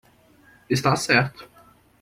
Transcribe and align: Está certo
Está 0.75 0.95
certo 0.97 1.47